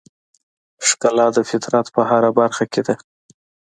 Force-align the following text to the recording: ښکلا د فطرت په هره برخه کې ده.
ښکلا 0.87 1.27
د 1.33 1.37
فطرت 1.49 1.85
په 1.95 2.01
هره 2.09 2.29
برخه 2.39 2.63
کې 2.71 2.81
ده. 2.87 2.95